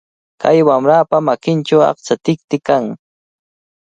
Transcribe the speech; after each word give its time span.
Kay 0.41 0.59
wamrapa 0.67 1.17
makinchawmi 1.27 1.87
achka 1.91 2.13
tikti 2.25 2.57
kan. 2.67 2.83